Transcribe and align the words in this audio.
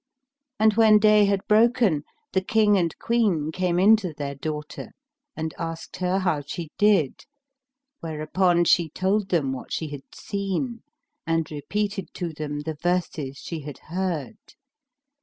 And 0.59 0.73
when 0.73 0.97
day 0.97 1.25
had 1.25 1.45
broke 1.47 1.77
the 1.77 2.41
King 2.41 2.75
and 2.75 2.97
Queen 2.97 3.51
came 3.51 3.77
in 3.77 3.95
to 3.97 4.15
their 4.15 4.33
daughter 4.33 4.93
and 5.37 5.53
asked 5.59 5.97
her 5.97 6.17
how 6.17 6.41
she 6.41 6.71
did. 6.79 7.27
whereupon 7.99 8.63
she 8.65 8.89
told 8.89 9.29
them 9.29 9.51
what 9.53 9.71
she 9.71 9.89
had 9.89 10.01
seen, 10.11 10.81
and 11.27 11.51
repeated 11.51 12.11
to 12.15 12.33
them 12.33 12.61
the 12.61 12.73
verses 12.81 13.37
she 13.37 13.59
had 13.59 13.77
heard. 13.93 14.39